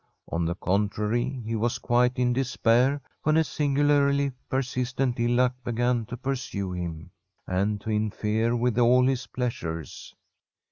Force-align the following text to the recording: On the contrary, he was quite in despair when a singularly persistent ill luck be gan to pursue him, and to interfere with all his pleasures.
On 0.29 0.45
the 0.45 0.55
contrary, 0.55 1.43
he 1.45 1.55
was 1.55 1.77
quite 1.77 2.17
in 2.17 2.33
despair 2.33 2.99
when 3.21 3.37
a 3.37 3.43
singularly 3.43 4.31
persistent 4.49 5.19
ill 5.19 5.33
luck 5.35 5.53
be 5.63 5.73
gan 5.73 6.07
to 6.07 6.17
pursue 6.17 6.71
him, 6.71 7.11
and 7.45 7.79
to 7.81 7.91
interfere 7.91 8.55
with 8.55 8.79
all 8.79 9.05
his 9.05 9.27
pleasures. 9.27 10.15